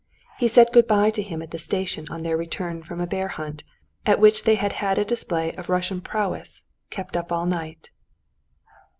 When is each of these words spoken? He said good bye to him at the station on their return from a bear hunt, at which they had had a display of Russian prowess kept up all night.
He 0.39 0.47
said 0.47 0.69
good 0.73 0.87
bye 0.87 1.11
to 1.11 1.21
him 1.21 1.43
at 1.43 1.51
the 1.51 1.59
station 1.59 2.07
on 2.09 2.23
their 2.23 2.35
return 2.35 2.81
from 2.81 2.99
a 2.99 3.05
bear 3.05 3.27
hunt, 3.27 3.63
at 4.03 4.19
which 4.19 4.45
they 4.45 4.55
had 4.55 4.73
had 4.81 4.97
a 4.97 5.05
display 5.05 5.51
of 5.51 5.69
Russian 5.69 6.01
prowess 6.01 6.63
kept 6.89 7.15
up 7.15 7.31
all 7.31 7.45
night. 7.45 7.91